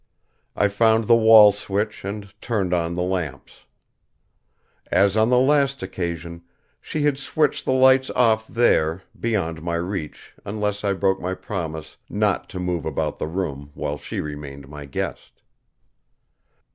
[0.55, 3.65] I found the wall switch and turned on the lamps.
[4.91, 6.43] As on the last occasion,
[6.81, 11.97] she had switched the lights off there, beyond my reach unless I broke my promise
[12.09, 15.33] not to move about the room while she remained my guest.